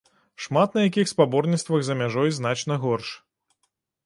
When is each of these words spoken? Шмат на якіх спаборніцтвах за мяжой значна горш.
Шмат 0.45 0.77
на 0.77 0.85
якіх 0.87 1.11
спаборніцтвах 1.13 1.83
за 1.89 1.99
мяжой 2.01 2.35
значна 2.39 2.79
горш. 2.89 3.15